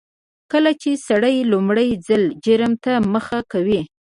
کله 0.51 0.71
چې 0.81 1.01
سړی 1.07 1.35
لومړي 1.51 1.87
ځل 2.07 2.23
جرم 2.45 2.73
ته 2.83 2.93
مخه 3.13 3.39
کوي. 3.51 3.81